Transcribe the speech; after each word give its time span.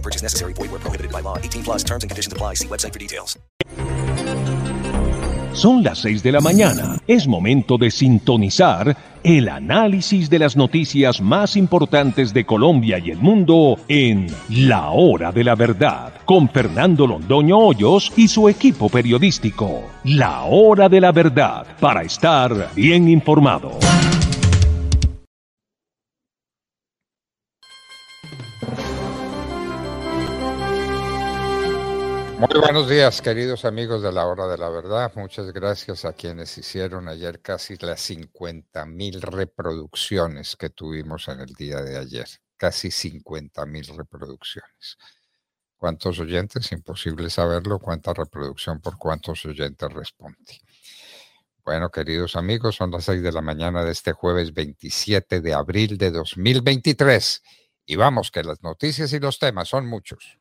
Purchase 0.00 0.22
necessary. 0.22 0.54
Prohibited 0.54 1.12
by 1.12 1.20
law. 1.22 1.38
18 1.38 1.64
plus 1.64 1.84
terms 1.84 2.04
and 2.04 2.10
conditions 2.10 2.32
apply. 2.32 2.54
See 2.54 2.68
website 2.68 2.92
for 2.92 2.98
details. 2.98 3.36
Son 5.56 5.82
las 5.82 6.00
6 6.00 6.22
de 6.22 6.32
la 6.32 6.42
mañana. 6.42 6.98
Es 7.06 7.26
momento 7.26 7.78
de 7.78 7.90
sintonizar 7.90 8.94
el 9.24 9.48
análisis 9.48 10.28
de 10.28 10.38
las 10.38 10.54
noticias 10.54 11.22
más 11.22 11.56
importantes 11.56 12.34
de 12.34 12.44
Colombia 12.44 12.98
y 12.98 13.10
el 13.10 13.16
mundo 13.16 13.78
en 13.88 14.26
La 14.50 14.90
Hora 14.90 15.32
de 15.32 15.44
la 15.44 15.54
Verdad, 15.54 16.12
con 16.26 16.50
Fernando 16.50 17.06
Londoño 17.06 17.56
Hoyos 17.56 18.12
y 18.18 18.28
su 18.28 18.50
equipo 18.50 18.90
periodístico. 18.90 19.82
La 20.04 20.42
Hora 20.42 20.90
de 20.90 21.00
la 21.00 21.12
Verdad, 21.12 21.66
para 21.80 22.02
estar 22.02 22.70
bien 22.74 23.08
informado. 23.08 23.78
Muy 32.38 32.60
buenos 32.60 32.86
días, 32.86 33.22
queridos 33.22 33.64
amigos 33.64 34.02
de 34.02 34.12
la 34.12 34.26
hora 34.26 34.46
de 34.46 34.58
la 34.58 34.68
verdad. 34.68 35.10
Muchas 35.14 35.50
gracias 35.54 36.04
a 36.04 36.12
quienes 36.12 36.58
hicieron 36.58 37.08
ayer 37.08 37.40
casi 37.40 37.78
las 37.78 38.02
50 38.02 38.84
mil 38.84 39.22
reproducciones 39.22 40.54
que 40.54 40.68
tuvimos 40.68 41.28
en 41.28 41.40
el 41.40 41.54
día 41.54 41.80
de 41.80 41.96
ayer. 41.96 42.28
Casi 42.58 42.90
50 42.90 43.64
mil 43.64 43.86
reproducciones. 43.86 44.98
¿Cuántos 45.78 46.18
oyentes? 46.18 46.70
Imposible 46.72 47.30
saberlo. 47.30 47.78
¿Cuánta 47.78 48.12
reproducción 48.12 48.82
por 48.82 48.98
cuántos 48.98 49.46
oyentes 49.46 49.90
responde? 49.90 50.60
Bueno, 51.64 51.90
queridos 51.90 52.36
amigos, 52.36 52.76
son 52.76 52.90
las 52.90 53.04
6 53.04 53.22
de 53.22 53.32
la 53.32 53.40
mañana 53.40 53.82
de 53.82 53.92
este 53.92 54.12
jueves 54.12 54.52
27 54.52 55.40
de 55.40 55.54
abril 55.54 55.96
de 55.96 56.10
2023. 56.10 57.42
Y 57.86 57.96
vamos, 57.96 58.30
que 58.30 58.42
las 58.42 58.62
noticias 58.62 59.10
y 59.14 59.20
los 59.20 59.38
temas 59.38 59.68
son 59.68 59.86
muchos. 59.86 60.38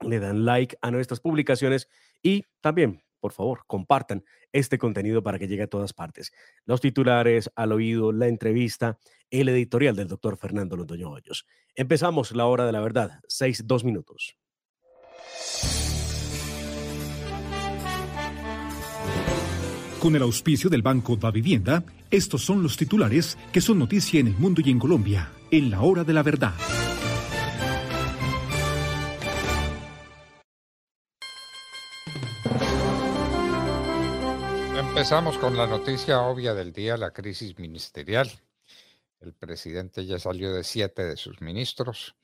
le 0.00 0.18
dan 0.18 0.44
like 0.44 0.76
a 0.82 0.90
nuestras 0.90 1.20
publicaciones 1.20 1.88
y 2.22 2.44
también, 2.60 3.02
por 3.20 3.32
favor, 3.32 3.64
compartan 3.66 4.24
este 4.52 4.78
contenido 4.78 5.22
para 5.22 5.38
que 5.38 5.48
llegue 5.48 5.62
a 5.62 5.68
todas 5.68 5.92
partes. 5.92 6.32
Los 6.64 6.80
titulares, 6.80 7.50
al 7.56 7.72
oído, 7.72 8.12
la 8.12 8.28
entrevista, 8.28 8.98
el 9.30 9.48
editorial 9.48 9.96
del 9.96 10.08
doctor 10.08 10.36
Fernando 10.36 10.76
Londoño 10.76 11.10
Hoyos. 11.10 11.46
Empezamos 11.74 12.32
la 12.32 12.46
hora 12.46 12.66
de 12.66 12.72
la 12.72 12.80
verdad, 12.80 13.20
seis, 13.26 13.66
dos 13.66 13.84
minutos. 13.84 14.36
Con 20.00 20.14
el 20.14 20.22
auspicio 20.22 20.68
del 20.68 20.82
Banco 20.82 21.16
Da 21.16 21.30
Vivienda, 21.30 21.82
estos 22.10 22.42
son 22.42 22.62
los 22.62 22.76
titulares 22.76 23.38
que 23.52 23.62
son 23.62 23.78
noticia 23.78 24.20
en 24.20 24.26
el 24.26 24.34
mundo 24.34 24.60
y 24.62 24.70
en 24.70 24.78
Colombia, 24.78 25.32
en 25.50 25.70
la 25.70 25.80
hora 25.80 26.04
de 26.04 26.12
la 26.12 26.22
verdad. 26.22 26.52
Empezamos 34.88 35.36
con 35.38 35.56
la 35.56 35.66
noticia 35.66 36.22
obvia 36.22 36.54
del 36.54 36.72
día, 36.72 36.96
la 36.96 37.12
crisis 37.12 37.58
ministerial. 37.58 38.30
El 39.20 39.34
presidente 39.34 40.06
ya 40.06 40.18
salió 40.18 40.52
de 40.52 40.64
siete 40.64 41.04
de 41.04 41.16
sus 41.16 41.40
ministros. 41.40 42.14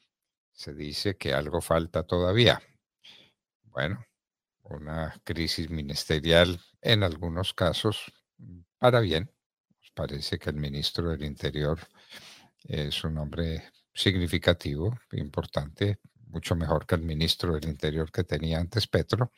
Se 0.52 0.72
dice 0.72 1.16
que 1.16 1.34
algo 1.34 1.60
falta 1.60 2.04
todavía. 2.04 2.62
Bueno, 3.64 4.06
una 4.62 5.20
crisis 5.24 5.68
ministerial 5.70 6.60
en 6.80 7.02
algunos 7.02 7.54
casos 7.54 8.12
para 8.78 9.00
bien. 9.00 9.30
Parece 9.94 10.38
que 10.38 10.50
el 10.50 10.56
ministro 10.56 11.10
del 11.10 11.24
Interior 11.24 11.78
es 12.64 13.04
un 13.04 13.18
hombre 13.18 13.70
significativo, 13.92 14.98
importante, 15.12 15.98
mucho 16.28 16.54
mejor 16.54 16.86
que 16.86 16.94
el 16.94 17.02
ministro 17.02 17.54
del 17.54 17.68
Interior 17.68 18.10
que 18.10 18.24
tenía 18.24 18.58
antes 18.58 18.86
Petro. 18.86 19.32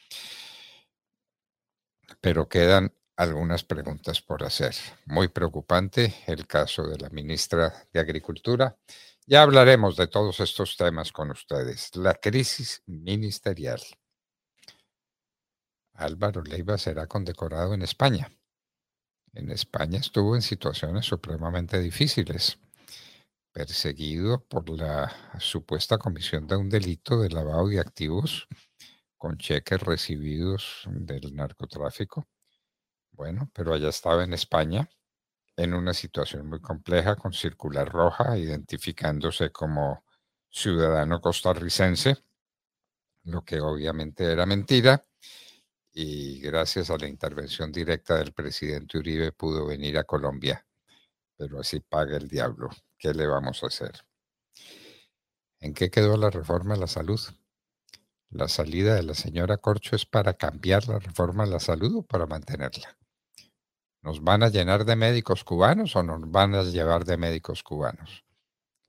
Pero 2.21 2.49
quedan 2.49 2.93
algunas 3.17 3.65
preguntas 3.65 4.21
por 4.21 4.45
hacer. 4.45 4.75
Muy 5.07 5.29
preocupante 5.29 6.15
el 6.27 6.47
caso 6.47 6.87
de 6.87 6.99
la 6.99 7.11
ministra 7.11 7.87
de 7.93 8.01
Agricultura. 8.01 8.79
Ya 9.27 9.43
hablaremos 9.43 9.97
de 9.97 10.09
todos 10.09 10.41
estos 10.41 10.77
temas 10.77 11.13
con 11.13 11.31
ustedes. 11.31 11.95
La 11.97 12.15
crisis 12.15 12.83
ministerial. 12.87 13.81
Álvaro 15.95 16.43
Leiva 16.43 16.79
será 16.79 17.07
condecorado 17.07 17.75
en 17.75 17.83
España. 17.83 18.33
En 19.35 19.51
España 19.51 19.99
estuvo 20.01 20.35
en 20.35 20.43
situaciones 20.43 21.07
supremamente 21.07 21.79
difíciles, 21.81 22.59
perseguido 23.53 24.45
por 24.45 24.69
la 24.69 25.15
supuesta 25.39 25.99
comisión 25.99 26.47
de 26.47 26.57
un 26.57 26.69
delito 26.69 27.21
de 27.21 27.31
lavado 27.31 27.69
de 27.69 27.81
activos 27.81 28.49
con 29.17 29.39
cheques 29.39 29.81
recibidos 29.81 30.83
del 30.87 31.35
narcotráfico 31.35 32.27
bueno, 33.13 33.51
pero 33.55 33.75
allá 33.75 33.89
estaba 33.89 34.25
en 34.25 34.33
España, 34.33 34.89
en 35.57 35.75
una 35.75 35.95
situación 35.95 36.49
muy 36.49 36.61
compleja, 36.61 37.17
con 37.17 37.33
circular 37.33 37.89
roja, 37.89 38.37
identificándose 38.39 39.51
como 39.51 40.05
ciudadano 40.51 41.21
costarricense, 41.21 42.17
lo 43.25 43.45
que 43.45 43.61
obviamente 43.61 44.31
era 44.31 44.47
mentira, 44.47 45.05
y 45.95 46.41
gracias 46.41 46.91
a 46.91 46.97
la 46.97 47.07
intervención 47.07 47.71
directa 47.71 48.17
del 48.17 48.33
presidente 48.33 48.99
Uribe 48.99 49.33
pudo 49.33 49.67
venir 49.67 49.99
a 49.99 50.05
Colombia. 50.05 50.67
Pero 51.37 51.61
así 51.61 51.81
paga 51.81 52.17
el 52.17 52.29
diablo. 52.29 52.71
¿Qué 52.99 53.13
le 53.13 53.27
vamos 53.27 53.63
a 53.63 53.67
hacer? 53.67 53.93
¿En 55.61 55.75
qué 55.75 55.91
quedó 55.91 56.17
la 56.17 56.31
reforma 56.31 56.75
a 56.75 56.79
la 56.79 56.87
salud? 56.87 57.21
¿La 58.31 58.49
salida 58.49 58.95
de 58.95 59.03
la 59.03 59.15
señora 59.15 59.59
Corcho 59.59 59.97
es 59.97 60.07
para 60.07 60.35
cambiar 60.35 60.89
la 60.89 60.99
reforma 60.99 61.45
a 61.45 61.47
la 61.47 61.61
salud 61.61 61.97
o 61.97 62.03
para 62.03 62.27
mantenerla? 62.27 62.97
¿Nos 64.03 64.21
van 64.21 64.43
a 64.43 64.49
llenar 64.49 64.85
de 64.85 64.97
médicos 64.97 65.45
cubanos 65.45 65.95
o 65.95 66.03
nos 66.03 66.29
van 66.29 66.57
a 66.57 66.65
llevar 66.65 67.05
de 67.05 67.17
médicos 67.17 67.63
cubanos? 67.63 68.25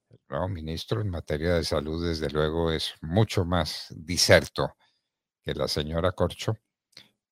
El 0.10 0.20
nuevo 0.28 0.48
ministro 0.48 1.02
en 1.02 1.10
materia 1.10 1.54
de 1.54 1.64
salud, 1.64 2.04
desde 2.08 2.32
luego, 2.32 2.72
es 2.72 2.96
mucho 3.02 3.46
más 3.46 3.94
diserto 3.96 4.76
que 5.44 5.54
la 5.54 5.68
señora 5.68 6.14
Corcho, 6.14 6.58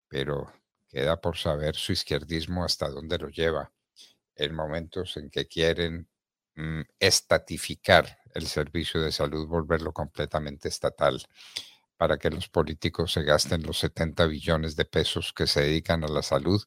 pero 0.08 0.54
queda 0.88 1.20
por 1.20 1.38
saber 1.38 1.76
su 1.76 1.94
izquierdismo 1.94 2.64
hasta 2.64 2.88
dónde 2.88 3.18
lo 3.18 3.30
lleva 3.30 3.72
en 4.36 4.54
momentos 4.54 5.18
en 5.18 5.32
que 5.32 5.48
quieren 5.48 6.08
mm, 6.56 6.82
estatificar 7.00 8.20
el 8.36 8.46
servicio 8.46 9.02
de 9.02 9.12
salud, 9.12 9.48
volverlo 9.48 9.92
completamente 9.92 10.68
estatal 10.70 11.24
para 11.98 12.18
que 12.18 12.30
los 12.30 12.48
políticos 12.48 13.14
se 13.14 13.24
gasten 13.24 13.64
los 13.64 13.80
70 13.80 14.26
billones 14.28 14.76
de 14.76 14.86
pesos 14.86 15.34
que 15.34 15.48
se 15.48 15.62
dedican 15.62 16.04
a 16.04 16.08
la 16.08 16.22
salud, 16.22 16.64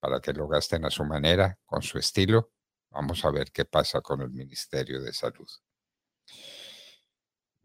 para 0.00 0.20
que 0.20 0.32
lo 0.32 0.48
gasten 0.48 0.84
a 0.84 0.90
su 0.90 1.04
manera, 1.04 1.58
con 1.66 1.82
su 1.82 1.98
estilo. 1.98 2.52
Vamos 2.90 3.24
a 3.24 3.30
ver 3.30 3.50
qué 3.52 3.64
pasa 3.64 4.00
con 4.00 4.20
el 4.22 4.30
Ministerio 4.30 5.02
de 5.02 5.12
Salud. 5.12 5.48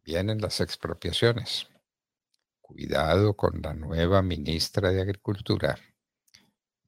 Vienen 0.04 0.42
las 0.42 0.60
expropiaciones. 0.62 1.68
Cuidado 2.60 3.36
con 3.36 3.62
la 3.62 3.74
nueva 3.74 4.22
ministra 4.22 4.92
de 4.92 5.02
Agricultura. 5.02 5.78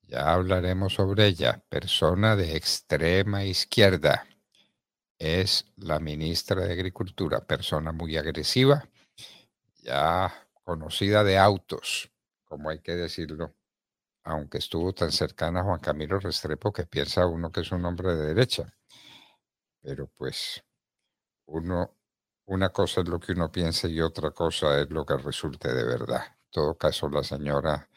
Ya 0.04 0.34
hablaremos 0.34 0.94
sobre 0.94 1.28
ella. 1.28 1.64
Persona 1.70 2.36
de 2.36 2.56
extrema 2.56 3.44
izquierda. 3.44 4.28
Es 5.18 5.66
la 5.78 6.00
ministra 6.00 6.66
de 6.66 6.74
Agricultura, 6.74 7.46
persona 7.46 7.92
muy 7.92 8.18
agresiva, 8.18 8.90
ya 9.78 10.34
conocida 10.64 11.24
de 11.24 11.38
autos, 11.38 12.12
como 12.44 12.70
hay 12.70 12.80
que 12.80 12.96
decirlo, 12.96 13.56
aunque 14.24 14.58
estuvo 14.60 14.94
tan 14.94 15.12
cercana 15.12 15.62
a 15.62 15.64
Juan 15.64 15.80
Camilo 15.80 16.20
Restrepo 16.20 16.72
que 16.72 16.86
piensa 16.86 17.28
uno 17.28 17.52
que 17.52 17.62
es 17.62 17.72
un 17.72 17.86
hombre 17.86 18.16
de 18.16 18.28
derecha. 18.28 18.74
Pero 19.82 20.08
pues 20.08 20.64
uno, 21.46 21.98
una 22.46 22.70
cosa 22.70 23.02
es 23.02 23.10
lo 23.10 23.20
que 23.20 23.34
uno 23.34 23.52
piensa 23.52 23.88
y 23.88 24.00
otra 24.02 24.32
cosa 24.32 24.80
es 24.82 24.90
lo 24.90 25.06
que 25.06 25.18
resulte 25.18 25.74
de 25.74 25.84
verdad. 25.84 26.26
En 26.28 26.52
todo 26.52 26.78
caso, 26.78 27.10
la 27.10 27.24
señora 27.24 27.90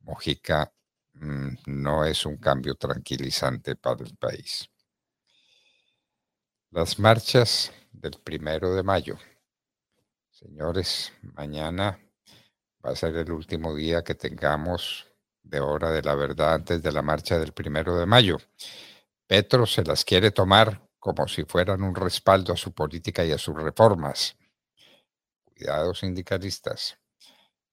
Mojica 0.00 0.72
mm, 1.14 1.48
no 1.66 2.04
es 2.04 2.24
un 2.24 2.38
cambio 2.38 2.74
tranquilizante 2.76 3.76
para 3.76 4.04
el 4.04 4.16
país. 4.16 4.70
Las 6.70 6.98
marchas 6.98 7.72
del 7.92 8.20
primero 8.22 8.74
de 8.74 8.82
mayo. 8.82 9.16
Señores, 10.30 11.12
mañana 11.22 11.98
va 12.84 12.90
a 12.90 12.96
ser 12.96 13.16
el 13.16 13.32
último 13.32 13.74
día 13.74 14.04
que 14.04 14.14
tengamos 14.14 15.06
de 15.46 15.60
hora 15.60 15.90
de 15.90 16.02
la 16.02 16.14
verdad 16.14 16.54
antes 16.54 16.82
de 16.82 16.92
la 16.92 17.02
marcha 17.02 17.38
del 17.38 17.52
primero 17.52 17.96
de 17.96 18.06
mayo. 18.06 18.38
Petro 19.26 19.66
se 19.66 19.84
las 19.84 20.04
quiere 20.04 20.30
tomar 20.30 20.82
como 20.98 21.28
si 21.28 21.44
fueran 21.44 21.82
un 21.82 21.94
respaldo 21.94 22.52
a 22.52 22.56
su 22.56 22.72
política 22.72 23.24
y 23.24 23.32
a 23.32 23.38
sus 23.38 23.54
reformas. 23.54 24.36
Cuidado 25.44 25.94
sindicalistas, 25.94 26.98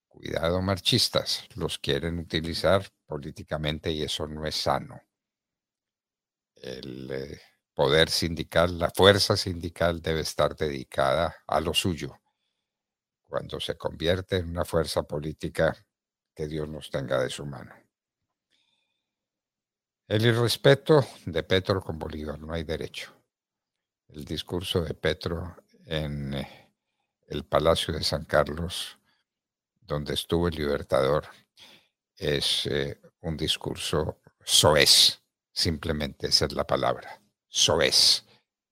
cuidado 0.08 0.62
marchistas, 0.62 1.48
los 1.56 1.80
quieren 1.80 2.20
utilizar 2.20 2.88
políticamente 3.06 3.92
y 3.92 4.04
eso 4.04 4.28
no 4.28 4.46
es 4.46 4.56
sano. 4.56 5.02
El 6.56 7.12
eh, 7.12 7.42
poder 7.74 8.10
sindical, 8.10 8.78
la 8.78 8.92
fuerza 8.92 9.36
sindical 9.36 10.02
debe 10.02 10.22
estar 10.22 10.56
dedicada 10.56 11.36
a 11.48 11.60
lo 11.60 11.74
suyo 11.74 12.20
cuando 13.34 13.60
se 13.60 13.76
convierte 13.76 14.38
en 14.38 14.50
una 14.50 14.64
fuerza 14.64 15.02
política 15.02 15.76
que 16.34 16.48
Dios 16.48 16.68
nos 16.68 16.90
tenga 16.90 17.22
de 17.22 17.30
su 17.30 17.46
mano. 17.46 17.74
El 20.08 20.26
irrespeto 20.26 21.06
de 21.26 21.44
Petro 21.44 21.82
con 21.82 21.98
Bolívar, 21.98 22.40
no 22.40 22.54
hay 22.54 22.64
derecho. 22.64 23.14
El 24.10 24.26
discurso 24.26 24.82
de 24.82 24.94
Petro 24.94 25.56
en 25.86 26.34
eh, 26.34 26.72
el 27.28 27.46
Palacio 27.46 27.94
de 27.94 28.04
San 28.04 28.26
Carlos, 28.26 28.98
donde 29.82 30.14
estuvo 30.14 30.48
el 30.48 30.56
Libertador, 30.56 31.26
es 32.16 32.66
eh, 32.68 33.02
un 33.22 33.38
discurso 33.38 34.22
soez, 34.44 35.22
simplemente 35.52 36.28
esa 36.28 36.46
es 36.46 36.54
la 36.54 36.68
palabra, 36.68 37.22
soez 37.48 38.26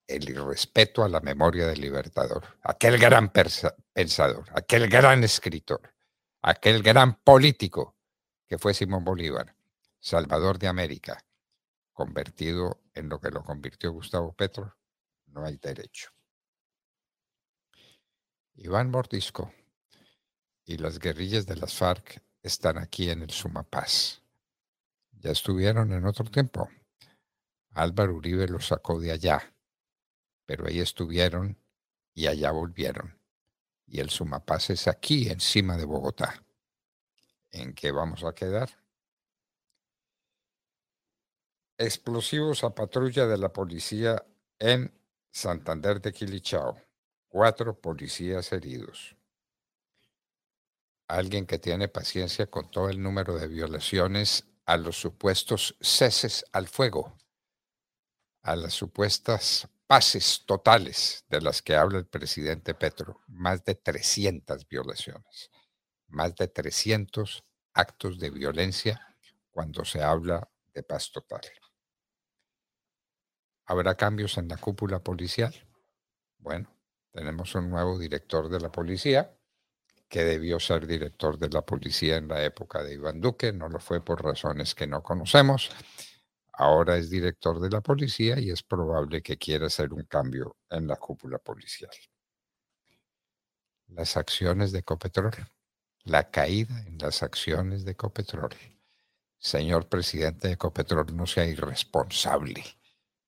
el 0.07 0.29
irrespeto 0.29 1.03
a 1.03 1.09
la 1.09 1.21
memoria 1.21 1.67
del 1.67 1.79
libertador, 1.79 2.57
aquel 2.63 2.97
gran 2.97 3.31
pensador, 3.31 4.45
aquel 4.53 4.89
gran 4.89 5.23
escritor, 5.23 5.81
aquel 6.41 6.83
gran 6.83 7.15
político 7.15 7.95
que 8.47 8.57
fue 8.57 8.73
Simón 8.73 9.03
Bolívar, 9.03 9.55
Salvador 9.99 10.59
de 10.59 10.67
América, 10.67 11.25
convertido 11.93 12.81
en 12.93 13.09
lo 13.09 13.19
que 13.19 13.29
lo 13.29 13.43
convirtió 13.43 13.91
Gustavo 13.91 14.33
Petro, 14.33 14.75
no 15.27 15.45
hay 15.45 15.57
derecho. 15.57 16.11
Iván 18.55 18.91
Mordisco 18.91 19.53
y 20.65 20.77
las 20.77 20.99
guerrillas 20.99 21.45
de 21.45 21.55
las 21.55 21.75
FARC 21.75 22.21
están 22.41 22.77
aquí 22.77 23.09
en 23.09 23.21
el 23.21 23.31
Sumapaz. 23.31 24.21
Ya 25.11 25.31
estuvieron 25.31 25.93
en 25.93 26.05
otro 26.05 26.25
tiempo. 26.25 26.69
Álvaro 27.73 28.15
Uribe 28.15 28.47
los 28.47 28.67
sacó 28.67 28.99
de 28.99 29.11
allá 29.11 29.53
pero 30.51 30.67
ahí 30.67 30.81
estuvieron 30.81 31.57
y 32.13 32.27
allá 32.27 32.51
volvieron. 32.51 33.17
Y 33.91 33.99
el 33.99 34.09
Sumapaz 34.09 34.69
es 34.69 34.87
aquí, 34.87 35.27
encima 35.27 35.75
de 35.75 35.83
Bogotá. 35.83 36.45
¿En 37.51 37.73
qué 37.73 37.91
vamos 37.91 38.23
a 38.23 38.33
quedar? 38.33 38.69
Explosivos 41.77 42.63
a 42.63 42.73
patrulla 42.73 43.27
de 43.27 43.37
la 43.37 43.51
policía 43.51 44.25
en 44.59 44.97
Santander 45.29 45.99
de 45.99 46.13
Quilichao. 46.13 46.81
Cuatro 47.27 47.81
policías 47.81 48.53
heridos. 48.53 49.17
Alguien 51.09 51.45
que 51.45 51.59
tiene 51.59 51.89
paciencia 51.89 52.49
con 52.49 52.71
todo 52.71 52.89
el 52.89 53.03
número 53.03 53.37
de 53.37 53.49
violaciones 53.49 54.45
a 54.65 54.77
los 54.77 55.01
supuestos 55.01 55.75
ceses 55.81 56.45
al 56.53 56.69
fuego, 56.69 57.17
a 58.41 58.55
las 58.55 58.71
supuestas 58.71 59.67
pases 59.91 60.45
totales 60.45 61.25
de 61.27 61.41
las 61.41 61.61
que 61.61 61.75
habla 61.75 61.99
el 61.99 62.05
presidente 62.05 62.73
Petro, 62.73 63.19
más 63.27 63.65
de 63.65 63.75
300 63.75 64.65
violaciones, 64.69 65.51
más 66.07 66.33
de 66.37 66.47
300 66.47 67.43
actos 67.73 68.17
de 68.17 68.29
violencia 68.29 69.05
cuando 69.49 69.83
se 69.83 70.01
habla 70.01 70.49
de 70.73 70.83
paz 70.83 71.11
total. 71.11 71.41
¿Habrá 73.65 73.95
cambios 73.95 74.37
en 74.37 74.47
la 74.47 74.55
cúpula 74.55 74.99
policial? 74.99 75.53
Bueno, 76.37 76.73
tenemos 77.11 77.53
un 77.55 77.69
nuevo 77.69 77.99
director 77.99 78.47
de 78.47 78.61
la 78.61 78.71
policía 78.71 79.37
que 80.07 80.23
debió 80.23 80.57
ser 80.61 80.87
director 80.87 81.37
de 81.37 81.49
la 81.49 81.65
policía 81.65 82.15
en 82.15 82.29
la 82.29 82.41
época 82.45 82.81
de 82.81 82.93
Iván 82.93 83.19
Duque, 83.19 83.51
no 83.51 83.67
lo 83.67 83.79
fue 83.79 84.01
por 84.01 84.23
razones 84.23 84.73
que 84.73 84.87
no 84.87 85.03
conocemos 85.03 85.69
ahora 86.53 86.97
es 86.97 87.09
director 87.09 87.59
de 87.59 87.69
la 87.69 87.81
policía 87.81 88.39
y 88.39 88.51
es 88.51 88.63
probable 88.63 89.21
que 89.21 89.37
quiera 89.37 89.67
hacer 89.67 89.93
un 89.93 90.03
cambio 90.03 90.57
en 90.69 90.87
la 90.87 90.95
cúpula 90.95 91.37
policial. 91.37 91.91
Las 93.87 94.17
acciones 94.17 94.71
de 94.71 94.79
Ecopetrol, 94.79 95.33
la 96.03 96.29
caída 96.29 96.81
en 96.87 96.97
las 96.97 97.23
acciones 97.23 97.85
de 97.85 97.91
Ecopetrol. 97.91 98.55
Señor 99.37 99.89
presidente 99.89 100.47
de 100.47 100.53
Ecopetrol, 100.53 101.15
no 101.15 101.25
sea 101.25 101.45
irresponsable, 101.45 102.63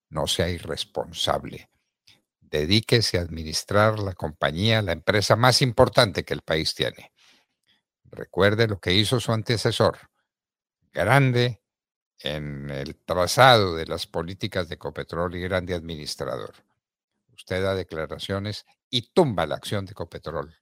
no 0.09 0.27
sea 0.27 0.49
irresponsable. 0.49 1.69
Dedíquese 2.39 3.17
a 3.17 3.21
administrar 3.21 3.97
la 3.97 4.13
compañía, 4.13 4.83
la 4.83 4.91
empresa 4.91 5.35
más 5.35 5.61
importante 5.63 6.23
que 6.23 6.35
el 6.35 6.41
país 6.41 6.75
tiene. 6.75 7.11
Recuerde 8.03 8.67
lo 8.67 8.79
que 8.79 8.93
hizo 8.93 9.19
su 9.19 9.31
antecesor. 9.31 9.97
Grande, 10.91 11.62
en 12.19 12.69
el 12.69 12.95
trazado 12.95 13.75
de 13.75 13.85
las 13.85 14.07
políticas 14.07 14.69
de 14.69 14.75
Ecopetrol 14.75 15.35
y 15.35 15.41
grande 15.41 15.73
administrador. 15.73 16.53
Usted 17.33 17.61
da 17.63 17.75
declaraciones 17.75 18.65
y 18.89 19.13
tumba 19.13 19.45
la 19.45 19.55
acción 19.55 19.85
de 19.85 19.91
Ecopetrol. 19.91 20.55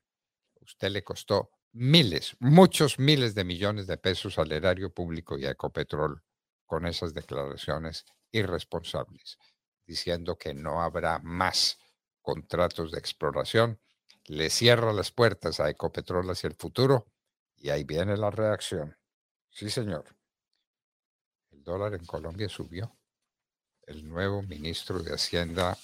Usted 0.62 0.89
le 0.89 1.03
costó 1.03 1.51
miles, 1.74 2.36
muchos 2.39 3.00
miles 3.00 3.36
de 3.36 3.43
millones 3.43 3.88
de 3.88 3.98
pesos 3.98 4.38
al 4.39 4.51
erario 4.51 4.93
público 4.93 5.38
y 5.38 5.46
a 5.46 5.51
Ecopetrol 5.51 6.24
con 6.65 6.86
esas 6.86 7.13
declaraciones 7.13 8.05
irresponsables, 8.31 9.38
diciendo 9.86 10.38
que 10.38 10.53
no 10.53 10.81
habrá 10.81 11.20
más 11.20 11.77
contratos 12.22 12.91
de 12.91 13.00
exploración, 13.00 13.79
le 14.25 14.50
cierra 14.50 14.93
las 14.93 15.12
puertas 15.12 15.60
a 15.60 15.70
Ecopetrol 15.70 16.29
hacia 16.29 16.48
el 16.48 16.55
futuro 16.55 17.08
y 17.58 17.70
ahí 17.70 17.84
viene 17.84 18.15
la 18.15 18.31
reacción. 18.31 18.96
Sí, 19.50 19.70
señor 19.70 20.21
dólar 21.63 21.94
en 21.94 22.06
Colombia 22.06 22.50
subió. 22.50 22.96
El 23.84 24.08
nuevo 24.08 24.41
ministro 24.44 25.00
de 25.00 25.13
Hacienda 25.13 25.77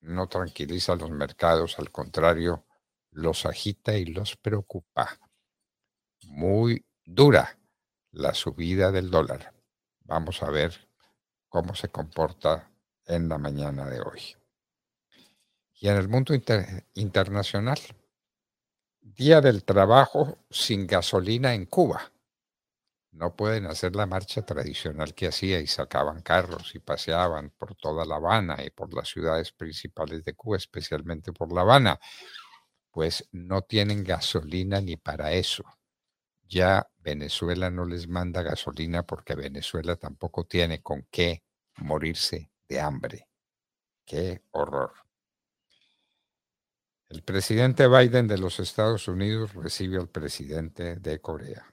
no 0.00 0.28
tranquiliza 0.28 0.94
los 0.96 1.10
mercados, 1.10 1.78
al 1.78 1.90
contrario, 1.90 2.66
los 3.10 3.46
agita 3.46 3.96
y 3.96 4.06
los 4.06 4.36
preocupa. 4.36 5.18
Muy 6.24 6.84
dura 7.04 7.58
la 8.12 8.34
subida 8.34 8.90
del 8.92 9.10
dólar. 9.10 9.54
Vamos 10.00 10.42
a 10.42 10.50
ver 10.50 10.88
cómo 11.48 11.74
se 11.74 11.88
comporta 11.88 12.70
en 13.06 13.28
la 13.28 13.38
mañana 13.38 13.88
de 13.88 14.00
hoy. 14.00 14.36
Y 15.80 15.88
en 15.88 15.96
el 15.96 16.08
mundo 16.08 16.34
internacional, 16.94 17.78
Día 19.00 19.40
del 19.40 19.64
Trabajo 19.64 20.38
sin 20.50 20.86
gasolina 20.86 21.54
en 21.54 21.66
Cuba 21.66 22.12
no 23.18 23.34
pueden 23.34 23.66
hacer 23.66 23.96
la 23.96 24.06
marcha 24.06 24.42
tradicional 24.42 25.12
que 25.14 25.26
hacía 25.26 25.60
y 25.60 25.66
sacaban 25.66 26.22
carros 26.22 26.74
y 26.74 26.78
paseaban 26.78 27.50
por 27.50 27.74
toda 27.74 28.04
La 28.04 28.16
Habana 28.16 28.64
y 28.64 28.70
por 28.70 28.94
las 28.94 29.08
ciudades 29.08 29.50
principales 29.52 30.24
de 30.24 30.34
Cuba, 30.34 30.56
especialmente 30.56 31.32
por 31.32 31.52
La 31.52 31.62
Habana, 31.62 31.98
pues 32.92 33.28
no 33.32 33.62
tienen 33.62 34.04
gasolina 34.04 34.80
ni 34.80 34.96
para 34.96 35.32
eso. 35.32 35.64
Ya 36.48 36.88
Venezuela 36.98 37.70
no 37.70 37.84
les 37.84 38.08
manda 38.08 38.42
gasolina 38.42 39.02
porque 39.02 39.34
Venezuela 39.34 39.96
tampoco 39.96 40.44
tiene 40.44 40.80
con 40.80 41.06
qué 41.10 41.42
morirse 41.78 42.50
de 42.68 42.80
hambre. 42.80 43.28
Qué 44.04 44.42
horror. 44.52 44.92
El 47.08 47.22
presidente 47.22 47.88
Biden 47.88 48.28
de 48.28 48.38
los 48.38 48.60
Estados 48.60 49.08
Unidos 49.08 49.54
recibe 49.54 49.96
al 49.96 50.08
presidente 50.08 50.96
de 50.96 51.20
Corea. 51.20 51.66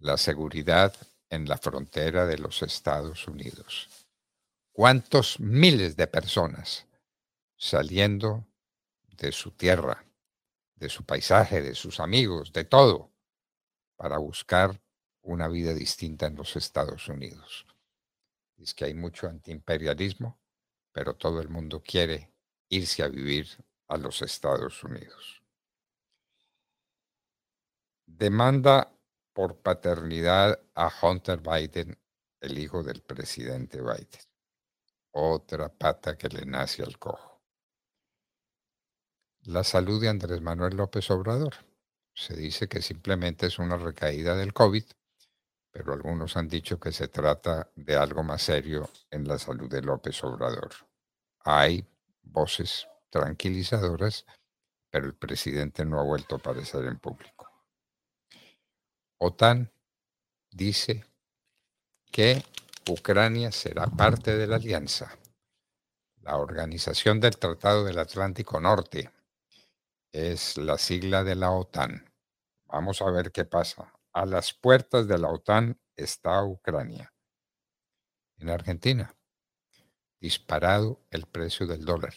La 0.00 0.16
seguridad 0.16 0.94
en 1.28 1.46
la 1.46 1.58
frontera 1.58 2.24
de 2.24 2.38
los 2.38 2.62
Estados 2.62 3.28
Unidos. 3.28 4.06
¿Cuántos 4.72 5.38
miles 5.40 5.94
de 5.94 6.06
personas 6.06 6.86
saliendo 7.54 8.46
de 9.18 9.30
su 9.30 9.50
tierra, 9.50 10.02
de 10.76 10.88
su 10.88 11.04
paisaje, 11.04 11.60
de 11.60 11.74
sus 11.74 12.00
amigos, 12.00 12.50
de 12.54 12.64
todo, 12.64 13.10
para 13.96 14.16
buscar 14.16 14.80
una 15.20 15.48
vida 15.48 15.74
distinta 15.74 16.26
en 16.28 16.36
los 16.36 16.56
Estados 16.56 17.06
Unidos? 17.08 17.66
Es 18.56 18.72
que 18.72 18.86
hay 18.86 18.94
mucho 18.94 19.28
antiimperialismo, 19.28 20.40
pero 20.92 21.14
todo 21.14 21.42
el 21.42 21.50
mundo 21.50 21.82
quiere 21.82 22.32
irse 22.70 23.02
a 23.02 23.08
vivir 23.08 23.48
a 23.88 23.98
los 23.98 24.22
Estados 24.22 24.82
Unidos. 24.82 25.42
Demanda 28.06 28.89
por 29.40 29.56
paternidad 29.56 30.60
a 30.74 30.92
Hunter 31.00 31.40
Biden, 31.40 31.98
el 32.42 32.58
hijo 32.58 32.82
del 32.82 33.00
presidente 33.00 33.80
Biden. 33.80 34.20
Otra 35.12 35.70
pata 35.70 36.18
que 36.18 36.28
le 36.28 36.44
nace 36.44 36.82
al 36.82 36.98
cojo. 36.98 37.40
La 39.44 39.64
salud 39.64 39.98
de 39.98 40.10
Andrés 40.10 40.42
Manuel 40.42 40.76
López 40.76 41.10
Obrador. 41.10 41.54
Se 42.12 42.36
dice 42.36 42.68
que 42.68 42.82
simplemente 42.82 43.46
es 43.46 43.58
una 43.58 43.78
recaída 43.78 44.36
del 44.36 44.52
COVID, 44.52 44.84
pero 45.70 45.94
algunos 45.94 46.36
han 46.36 46.46
dicho 46.46 46.78
que 46.78 46.92
se 46.92 47.08
trata 47.08 47.72
de 47.74 47.96
algo 47.96 48.22
más 48.22 48.42
serio 48.42 48.90
en 49.10 49.26
la 49.26 49.38
salud 49.38 49.70
de 49.70 49.80
López 49.80 50.22
Obrador. 50.22 50.72
Hay 51.46 51.82
voces 52.20 52.86
tranquilizadoras, 53.08 54.26
pero 54.90 55.06
el 55.06 55.14
presidente 55.14 55.86
no 55.86 55.98
ha 55.98 56.04
vuelto 56.04 56.34
a 56.34 56.38
aparecer 56.40 56.84
en 56.84 56.98
público. 56.98 57.49
OTAN 59.22 59.70
dice 60.50 61.04
que 62.10 62.42
Ucrania 62.88 63.52
será 63.52 63.86
parte 63.86 64.34
de 64.34 64.46
la 64.46 64.56
alianza. 64.56 65.14
La 66.22 66.38
Organización 66.38 67.20
del 67.20 67.36
Tratado 67.36 67.84
del 67.84 67.98
Atlántico 67.98 68.58
Norte 68.60 69.10
es 70.10 70.56
la 70.56 70.78
sigla 70.78 71.22
de 71.22 71.34
la 71.34 71.50
OTAN. 71.50 72.10
Vamos 72.64 73.02
a 73.02 73.10
ver 73.10 73.30
qué 73.30 73.44
pasa. 73.44 73.92
A 74.14 74.24
las 74.24 74.54
puertas 74.54 75.06
de 75.06 75.18
la 75.18 75.28
OTAN 75.28 75.78
está 75.96 76.42
Ucrania. 76.42 77.12
En 78.38 78.48
Argentina, 78.48 79.14
disparado 80.18 81.04
el 81.10 81.26
precio 81.26 81.66
del 81.66 81.84
dólar, 81.84 82.14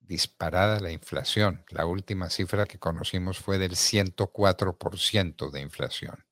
disparada 0.00 0.80
la 0.80 0.90
inflación. 0.90 1.66
La 1.68 1.84
última 1.84 2.30
cifra 2.30 2.64
que 2.64 2.78
conocimos 2.78 3.38
fue 3.38 3.58
del 3.58 3.72
104% 3.72 5.50
de 5.50 5.60
inflación 5.60 6.29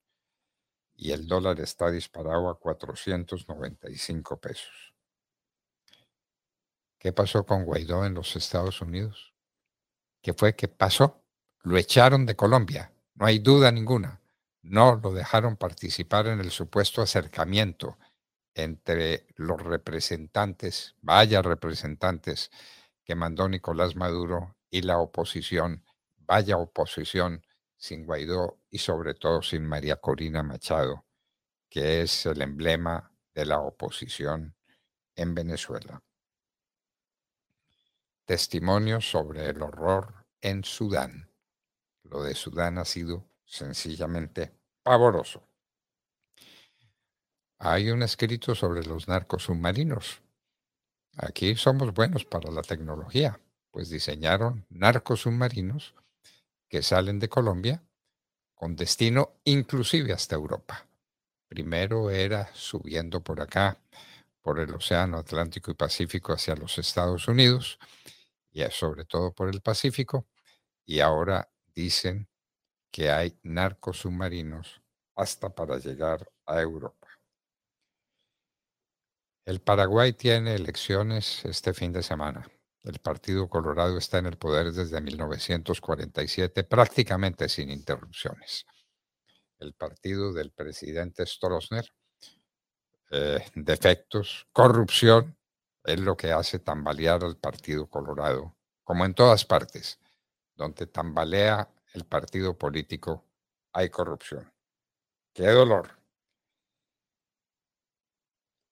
y 1.00 1.12
el 1.12 1.28
dólar 1.28 1.60
está 1.60 1.90
disparado 1.92 2.50
a 2.50 2.58
495 2.58 4.40
pesos. 4.40 4.94
¿Qué 6.98 7.12
pasó 7.12 7.46
con 7.46 7.64
Guaidó 7.64 8.04
en 8.04 8.14
los 8.14 8.34
Estados 8.34 8.80
Unidos? 8.80 9.32
¿Qué 10.20 10.34
fue 10.34 10.56
que 10.56 10.66
pasó? 10.66 11.22
Lo 11.62 11.78
echaron 11.78 12.26
de 12.26 12.34
Colombia, 12.34 12.92
no 13.14 13.26
hay 13.26 13.38
duda 13.38 13.70
ninguna. 13.70 14.20
No 14.62 14.96
lo 14.96 15.12
dejaron 15.12 15.56
participar 15.56 16.26
en 16.26 16.40
el 16.40 16.50
supuesto 16.50 17.00
acercamiento 17.00 17.96
entre 18.54 19.24
los 19.36 19.62
representantes, 19.62 20.96
vaya 21.00 21.42
representantes 21.42 22.50
que 23.04 23.14
mandó 23.14 23.48
Nicolás 23.48 23.94
Maduro 23.94 24.56
y 24.68 24.82
la 24.82 24.98
oposición, 24.98 25.84
vaya 26.16 26.56
oposición 26.56 27.44
sin 27.78 28.04
Guaidó 28.04 28.58
y 28.70 28.78
sobre 28.78 29.14
todo 29.14 29.40
sin 29.40 29.64
María 29.64 29.96
Corina 29.96 30.42
Machado, 30.42 31.06
que 31.70 32.02
es 32.02 32.26
el 32.26 32.42
emblema 32.42 33.12
de 33.34 33.46
la 33.46 33.60
oposición 33.60 34.54
en 35.14 35.34
Venezuela. 35.34 36.02
Testimonios 38.26 39.08
sobre 39.08 39.46
el 39.46 39.62
horror 39.62 40.26
en 40.40 40.64
Sudán. 40.64 41.30
Lo 42.02 42.22
de 42.22 42.34
Sudán 42.34 42.78
ha 42.78 42.84
sido 42.84 43.24
sencillamente 43.46 44.52
pavoroso. 44.82 45.48
Hay 47.58 47.90
un 47.90 48.02
escrito 48.02 48.54
sobre 48.54 48.84
los 48.84 49.08
narcos 49.08 49.44
submarinos. 49.44 50.20
Aquí 51.16 51.54
somos 51.56 51.94
buenos 51.94 52.24
para 52.24 52.50
la 52.50 52.62
tecnología, 52.62 53.40
pues 53.70 53.88
diseñaron 53.88 54.66
narcos 54.68 55.22
submarinos 55.22 55.94
que 56.68 56.82
salen 56.82 57.18
de 57.18 57.28
Colombia 57.28 57.82
con 58.54 58.76
destino 58.76 59.40
inclusive 59.44 60.12
hasta 60.12 60.34
Europa. 60.34 60.86
Primero 61.48 62.10
era 62.10 62.50
subiendo 62.54 63.22
por 63.22 63.40
acá, 63.40 63.80
por 64.42 64.58
el 64.58 64.74
Océano 64.74 65.18
Atlántico 65.18 65.70
y 65.70 65.74
Pacífico 65.74 66.32
hacia 66.32 66.56
los 66.56 66.76
Estados 66.78 67.28
Unidos, 67.28 67.78
y 68.50 68.62
sobre 68.70 69.04
todo 69.04 69.32
por 69.32 69.48
el 69.48 69.60
Pacífico, 69.60 70.26
y 70.84 71.00
ahora 71.00 71.50
dicen 71.74 72.28
que 72.90 73.10
hay 73.10 73.38
narcos 73.42 73.98
submarinos 74.00 74.82
hasta 75.14 75.50
para 75.50 75.78
llegar 75.78 76.28
a 76.46 76.60
Europa. 76.60 77.08
El 79.44 79.60
Paraguay 79.60 80.12
tiene 80.12 80.54
elecciones 80.54 81.44
este 81.44 81.72
fin 81.72 81.92
de 81.92 82.02
semana. 82.02 82.48
El 82.88 83.00
Partido 83.00 83.50
Colorado 83.50 83.98
está 83.98 84.16
en 84.16 84.24
el 84.24 84.38
poder 84.38 84.72
desde 84.72 84.98
1947, 84.98 86.64
prácticamente 86.64 87.46
sin 87.50 87.70
interrupciones. 87.70 88.64
El 89.58 89.74
partido 89.74 90.32
del 90.32 90.52
presidente 90.52 91.26
Stroessner, 91.26 91.92
eh, 93.10 93.44
defectos, 93.54 94.46
corrupción, 94.54 95.36
es 95.84 96.00
lo 96.00 96.16
que 96.16 96.32
hace 96.32 96.60
tambalear 96.60 97.22
al 97.24 97.36
Partido 97.36 97.90
Colorado, 97.90 98.56
como 98.82 99.04
en 99.04 99.12
todas 99.12 99.44
partes, 99.44 100.00
donde 100.54 100.86
tambalea 100.86 101.68
el 101.92 102.06
partido 102.06 102.56
político, 102.56 103.22
hay 103.74 103.90
corrupción. 103.90 104.50
¡Qué 105.34 105.48
dolor! 105.48 105.90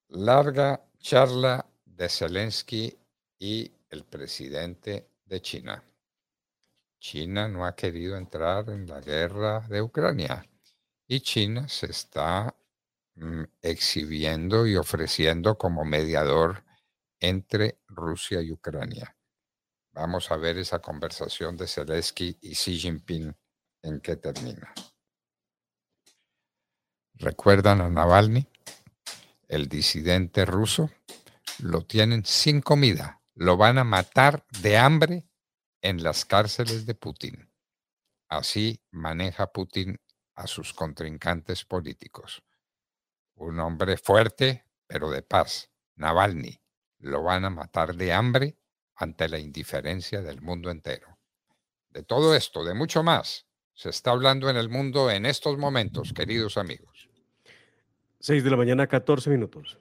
Larga 0.07 0.83
charla 0.97 1.69
de 1.85 2.09
Zelensky 2.09 2.97
y 3.37 3.76
el 3.89 4.03
presidente 4.05 5.09
de 5.25 5.41
China. 5.41 5.83
China 6.99 7.47
no 7.47 7.65
ha 7.65 7.75
querido 7.75 8.17
entrar 8.17 8.69
en 8.69 8.87
la 8.87 8.99
guerra 8.99 9.61
de 9.67 9.81
Ucrania 9.81 10.45
y 11.07 11.21
China 11.21 11.67
se 11.67 11.87
está 11.87 12.55
mm, 13.15 13.43
exhibiendo 13.61 14.65
y 14.65 14.75
ofreciendo 14.75 15.57
como 15.57 15.85
mediador 15.85 16.63
entre 17.19 17.79
Rusia 17.87 18.41
y 18.41 18.51
Ucrania. 18.51 19.15
Vamos 19.91 20.29
a 20.31 20.37
ver 20.37 20.57
esa 20.57 20.79
conversación 20.79 21.57
de 21.57 21.67
Zelensky 21.67 22.37
y 22.41 22.53
Xi 22.53 22.77
Jinping 22.77 23.35
en 23.83 23.99
qué 23.99 24.15
termina. 24.17 24.73
¿Recuerdan 27.15 27.81
a 27.81 27.89
Navalny? 27.89 28.47
El 29.47 29.67
disidente 29.67 30.45
ruso 30.45 30.91
lo 31.59 31.83
tienen 31.85 32.25
sin 32.25 32.61
comida 32.61 33.21
lo 33.37 33.55
van 33.55 33.77
a 33.77 33.83
matar 33.83 34.43
de 34.61 34.77
hambre 34.77 35.29
en 35.81 36.01
las 36.01 36.25
cárceles 36.25 36.87
de 36.87 36.95
Putin. 36.95 37.47
Así 38.27 38.81
maneja 38.89 39.51
Putin 39.51 40.01
a 40.33 40.47
sus 40.47 40.73
contrincantes 40.73 41.63
políticos. 41.63 42.41
Un 43.35 43.59
hombre 43.59 43.97
fuerte, 43.97 44.65
pero 44.87 45.11
de 45.11 45.21
paz, 45.21 45.69
Navalny, 45.97 46.59
lo 46.97 47.21
van 47.21 47.45
a 47.45 47.51
matar 47.51 47.93
de 47.95 48.11
hambre 48.11 48.57
ante 48.95 49.29
la 49.29 49.37
indiferencia 49.37 50.23
del 50.23 50.41
mundo 50.41 50.71
entero. 50.71 51.19
De 51.89 52.01
todo 52.01 52.33
esto, 52.33 52.63
de 52.63 52.73
mucho 52.73 53.03
más, 53.03 53.45
se 53.75 53.89
está 53.89 54.11
hablando 54.11 54.49
en 54.49 54.57
el 54.57 54.67
mundo 54.67 55.11
en 55.11 55.27
estos 55.27 55.59
momentos, 55.59 56.11
queridos 56.11 56.57
amigos. 56.57 57.07
6 58.19 58.43
de 58.43 58.49
la 58.49 58.57
mañana, 58.57 58.87
14 58.87 59.29
minutos. 59.29 59.77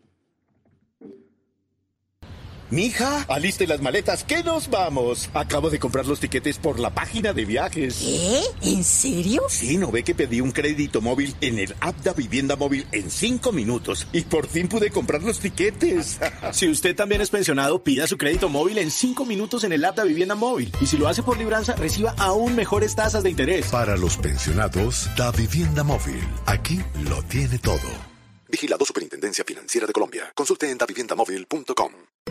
Mija, 2.71 3.25
aliste 3.29 3.67
las 3.67 3.81
maletas 3.81 4.25
que 4.25 4.43
nos 4.43 4.69
vamos. 4.71 5.31
Acabo 5.35 5.71
de 5.71 5.79
comprar 5.79 6.07
los 6.07 6.19
tiquetes 6.19 6.59
por 6.59 6.81
la 6.81 6.91
página 6.91 7.33
de 7.33 7.45
viajes. 7.45 7.99
¿Qué? 8.01 8.41
¿En 8.71 8.83
serio? 8.83 9.43
Sí, 9.49 9.77
no 9.77 9.93
ve 9.93 10.03
que 10.03 10.17
pedí 10.17 10.41
un 10.41 10.51
crédito 10.51 11.01
móvil 11.01 11.35
en 11.41 11.61
el 11.61 11.77
app 11.81 11.97
de 11.99 12.13
Vivienda 12.13 12.57
Móvil 12.57 12.87
en 12.91 13.11
cinco 13.11 13.53
minutos 13.53 14.09
y 14.13 14.23
por 14.23 14.49
fin 14.49 14.69
pude 14.69 14.91
comprar 14.91 15.23
los 15.23 15.39
tiquetes. 15.39 16.19
si 16.53 16.69
usted 16.69 16.97
también 16.97 17.21
es 17.21 17.31
pensionado, 17.31 17.85
pida 17.85 18.07
su 18.07 18.19
crédito 18.19 18.49
móvil 18.49 18.79
en 18.79 18.91
cinco 18.91 19.25
minutos 19.25 19.63
en 19.65 19.73
el 19.73 19.85
app 19.85 19.99
de 19.99 20.09
Vivienda 20.09 20.35
Móvil. 20.35 20.73
Y 20.81 20.87
si 20.87 20.97
lo 20.97 21.07
hace 21.07 21.23
por 21.23 21.39
libranza, 21.39 21.75
reciba 21.75 22.15
aún 22.19 22.57
mejores 22.57 22.97
tasas 22.97 23.23
de 23.23 23.31
interés. 23.31 23.67
Para 23.67 23.97
los 23.97 24.17
pensionados, 24.17 25.09
da 25.17 25.31
Vivienda 25.31 25.85
Móvil. 25.85 26.27
Aquí 26.47 26.81
lo 27.09 27.23
tiene 27.25 27.59
todo. 27.59 28.16
Vigilado 28.49 28.85
Superintendencia 28.85 29.45
Financiera 29.45 29.87
de 29.87 29.93
Colombia. 29.93 30.33
Consulte 30.35 30.71
en. 30.71 30.79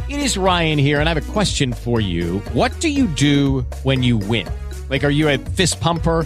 It 0.07 0.19
is 0.19 0.37
Ryan 0.37 0.77
here, 0.77 0.99
and 0.99 1.09
I 1.09 1.13
have 1.13 1.17
a 1.17 1.33
question 1.33 1.73
for 1.73 1.99
you. 1.99 2.39
What 2.53 2.71
do 2.79 2.89
you 2.89 3.07
do 3.07 3.65
when 3.83 4.03
you 4.03 4.17
win? 4.17 4.47
Like, 4.89 5.03
are 5.03 5.11
you 5.11 5.29
a 5.29 5.37
fist 5.55 5.79
pumper? 5.81 6.25